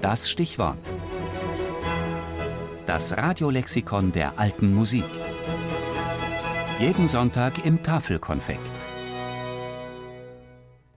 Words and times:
Das 0.00 0.30
Stichwort. 0.30 0.78
Das 2.86 3.16
Radiolexikon 3.16 4.12
der 4.12 4.38
alten 4.38 4.74
Musik. 4.74 5.04
Jeden 6.78 7.06
Sonntag 7.06 7.66
im 7.66 7.82
Tafelkonfekt. 7.82 8.60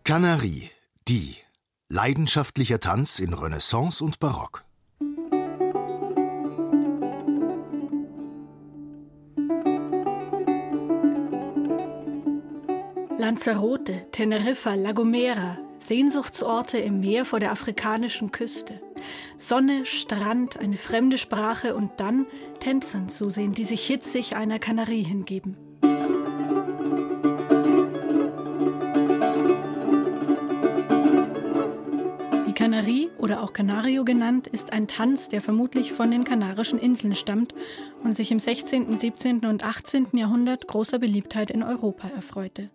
Canarie, 0.05 0.70
die. 1.10 1.36
Leidenschaftlicher 1.89 2.79
Tanz 2.79 3.20
in 3.20 3.34
Renaissance 3.34 4.02
und 4.02 4.21
Barock. 4.21 4.63
Lanzarote, 13.17 14.09
Teneriffa, 14.11 14.75
La 14.75 14.93
Gomera, 14.93 15.57
Sehnsuchtsorte 15.79 16.77
im 16.77 17.01
Meer 17.01 17.25
vor 17.25 17.41
der 17.41 17.51
afrikanischen 17.51 18.31
Küste. 18.31 18.79
Sonne, 19.44 19.86
Strand, 19.86 20.58
eine 20.58 20.77
fremde 20.77 21.17
Sprache 21.17 21.76
und 21.76 21.91
dann 21.98 22.27
Tänzern 22.62 23.09
zusehen, 23.09 23.54
die 23.54 23.66
sich 23.66 23.86
hitzig 23.86 24.38
einer 24.38 24.58
Kanarie 24.58 25.04
hingeben. 25.04 25.58
Die 32.48 32.53
Kanarie 32.53 33.09
oder 33.17 33.44
auch 33.44 33.52
Canario 33.52 34.05
genannt, 34.05 34.48
ist 34.48 34.72
ein 34.72 34.88
Tanz, 34.88 35.27
der 35.27 35.41
vermutlich 35.41 35.91
von 35.91 36.09
den 36.09 36.23
Kanarischen 36.23 36.80
Inseln 36.80 37.14
stammt 37.14 37.53
und 38.02 38.14
sich 38.14 38.31
im 38.31 38.39
16., 38.39 38.95
17. 38.95 39.45
und 39.45 39.66
18. 39.66 40.08
Jahrhundert 40.14 40.70
großer 40.70 41.00
Beliebtheit 41.00 41.52
in 41.52 41.64
Europa 41.64 42.08
erfreute. 42.16 42.70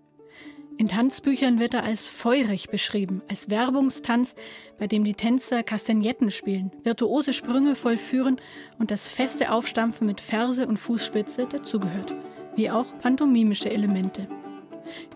In 0.78 0.86
Tanzbüchern 0.86 1.58
wird 1.58 1.74
er 1.74 1.82
als 1.82 2.06
feurig 2.06 2.68
beschrieben, 2.68 3.20
als 3.26 3.50
Werbungstanz, 3.50 4.36
bei 4.78 4.86
dem 4.86 5.02
die 5.02 5.14
Tänzer 5.14 5.64
Kastagnetten 5.64 6.30
spielen, 6.30 6.70
virtuose 6.84 7.32
Sprünge 7.32 7.74
vollführen 7.74 8.40
und 8.78 8.92
das 8.92 9.10
feste 9.10 9.50
Aufstampfen 9.50 10.06
mit 10.06 10.20
Ferse 10.20 10.68
und 10.68 10.76
Fußspitze 10.76 11.46
dazugehört, 11.46 12.14
wie 12.54 12.70
auch 12.70 12.96
pantomimische 13.00 13.68
Elemente. 13.68 14.28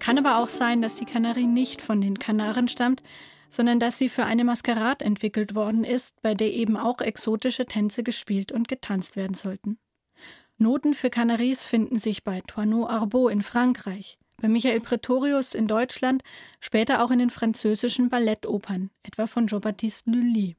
Kann 0.00 0.18
aber 0.18 0.38
auch 0.38 0.48
sein, 0.48 0.82
dass 0.82 0.96
die 0.96 1.04
Kanarie 1.04 1.46
nicht 1.46 1.80
von 1.80 2.00
den 2.00 2.18
Kanaren 2.18 2.66
stammt, 2.66 3.00
sondern 3.48 3.78
dass 3.78 3.98
sie 3.98 4.08
für 4.08 4.24
eine 4.24 4.42
Maskerade 4.42 5.04
entwickelt 5.04 5.54
worden 5.54 5.84
ist, 5.84 6.20
bei 6.22 6.34
der 6.34 6.52
eben 6.52 6.76
auch 6.76 7.00
exotische 7.00 7.66
Tänze 7.66 8.02
gespielt 8.02 8.50
und 8.50 8.66
getanzt 8.66 9.14
werden 9.14 9.34
sollten. 9.34 9.78
Noten 10.58 10.94
für 10.94 11.08
Canaries 11.08 11.66
finden 11.66 11.98
sich 11.98 12.24
bei 12.24 12.40
Toineau 12.48 12.88
Arbeau 12.88 13.28
in 13.28 13.42
Frankreich, 13.42 14.18
bei 14.42 14.48
Michael 14.48 14.80
Pretorius 14.80 15.54
in 15.54 15.68
Deutschland, 15.68 16.22
später 16.60 17.02
auch 17.02 17.10
in 17.10 17.20
den 17.20 17.30
französischen 17.30 18.10
Ballettopern, 18.10 18.90
etwa 19.04 19.26
von 19.26 19.46
Jean-Baptiste 19.46 20.10
Lully. 20.10 20.56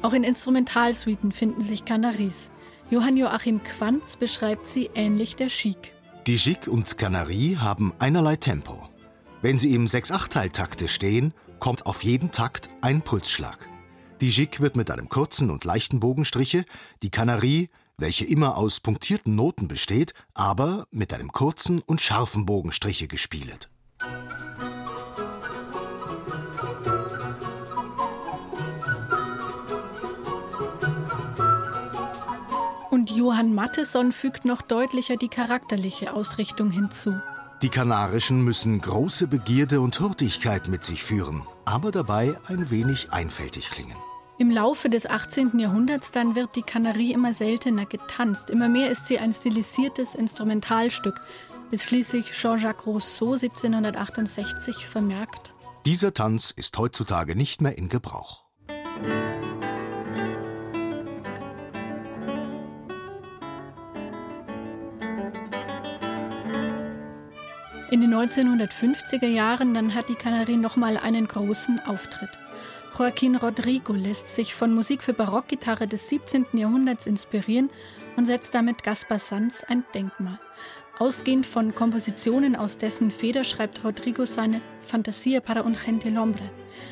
Auch 0.00 0.14
in 0.14 0.24
Instrumentalsuiten 0.24 1.30
finden 1.30 1.60
sich 1.60 1.84
Canaries. 1.84 2.50
Johann 2.90 3.16
Joachim 3.16 3.62
Quanz 3.62 4.16
beschreibt 4.16 4.66
sie 4.66 4.90
ähnlich 4.94 5.36
der 5.36 5.46
Chic. 5.46 5.92
Die 6.26 6.36
Chic 6.36 6.66
und 6.66 6.98
Canarie 6.98 7.56
haben 7.56 7.92
einerlei 7.98 8.36
Tempo. 8.36 8.88
Wenn 9.42 9.58
sie 9.58 9.74
im 9.74 9.86
Sechs-Achtteil-Takte 9.86 10.88
stehen, 10.88 11.34
kommt 11.60 11.86
auf 11.86 12.02
jeden 12.02 12.32
Takt 12.32 12.70
ein 12.80 13.02
Pulsschlag. 13.02 13.68
Die 14.20 14.30
Chic 14.30 14.60
wird 14.60 14.76
mit 14.76 14.90
einem 14.90 15.08
kurzen 15.08 15.50
und 15.50 15.64
leichten 15.64 16.00
Bogenstriche, 16.00 16.64
die 17.02 17.10
Canarie 17.10 17.70
welche 18.02 18.24
immer 18.24 18.58
aus 18.58 18.80
punktierten 18.80 19.34
Noten 19.34 19.68
besteht, 19.68 20.12
aber 20.34 20.86
mit 20.90 21.14
einem 21.14 21.32
kurzen 21.32 21.80
und 21.80 22.00
scharfen 22.00 22.44
Bogenstriche 22.44 23.06
gespielet. 23.06 23.70
Und 32.90 33.10
Johann 33.10 33.54
Matheson 33.54 34.12
fügt 34.12 34.44
noch 34.44 34.60
deutlicher 34.62 35.16
die 35.16 35.28
charakterliche 35.28 36.12
Ausrichtung 36.12 36.70
hinzu. 36.70 37.14
Die 37.62 37.68
Kanarischen 37.68 38.42
müssen 38.44 38.80
große 38.80 39.28
Begierde 39.28 39.80
und 39.80 39.98
Hurtigkeit 40.00 40.68
mit 40.68 40.84
sich 40.84 41.04
führen, 41.04 41.42
aber 41.64 41.92
dabei 41.92 42.36
ein 42.48 42.70
wenig 42.70 43.12
einfältig 43.12 43.70
klingen. 43.70 43.96
Im 44.42 44.50
Laufe 44.50 44.90
des 44.90 45.06
18. 45.06 45.60
Jahrhunderts 45.60 46.10
dann 46.10 46.34
wird 46.34 46.56
die 46.56 46.62
Kanarie 46.62 47.12
immer 47.12 47.32
seltener 47.32 47.86
getanzt. 47.86 48.50
Immer 48.50 48.68
mehr 48.68 48.90
ist 48.90 49.06
sie 49.06 49.20
ein 49.20 49.32
stilisiertes 49.32 50.16
Instrumentalstück, 50.16 51.14
bis 51.70 51.84
schließlich 51.84 52.32
Jean-Jacques 52.32 52.84
Rousseau 52.84 53.34
1768 53.34 54.88
vermerkt. 54.88 55.54
Dieser 55.86 56.12
Tanz 56.12 56.50
ist 56.50 56.76
heutzutage 56.76 57.36
nicht 57.36 57.60
mehr 57.60 57.78
in 57.78 57.88
Gebrauch. 57.88 58.42
In 67.92 68.00
den 68.00 68.12
1950er 68.12 69.28
Jahren 69.28 69.72
dann 69.72 69.94
hat 69.94 70.08
die 70.08 70.16
Kanarie 70.16 70.56
nochmal 70.56 70.96
einen 70.96 71.28
großen 71.28 71.78
Auftritt. 71.86 72.41
Joaquin 72.98 73.36
Rodrigo 73.36 73.94
lässt 73.94 74.34
sich 74.34 74.54
von 74.54 74.74
Musik 74.74 75.02
für 75.02 75.14
Barockgitarre 75.14 75.88
des 75.88 76.10
17. 76.10 76.46
Jahrhunderts 76.52 77.06
inspirieren 77.06 77.70
und 78.16 78.26
setzt 78.26 78.54
damit 78.54 78.82
Gaspar 78.82 79.18
Sanz 79.18 79.64
ein 79.64 79.84
Denkmal. 79.94 80.38
Ausgehend 80.98 81.46
von 81.46 81.74
Kompositionen 81.74 82.54
aus 82.54 82.76
dessen 82.76 83.10
Feder 83.10 83.44
schreibt 83.44 83.82
Rodrigo 83.82 84.26
seine 84.26 84.60
Fantasia 84.82 85.40
para 85.40 85.64
un 85.64 85.74
gentilhombre, 85.74 86.50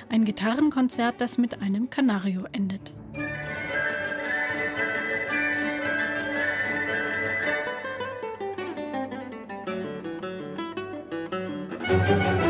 ein 0.08 0.24
Gitarrenkonzert, 0.24 1.20
das 1.20 1.36
mit 1.36 1.60
einem 1.60 1.90
Canario 1.90 2.44
endet. 2.52 2.94
Musik 11.86 12.49